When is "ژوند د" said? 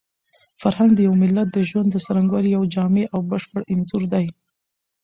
1.69-1.95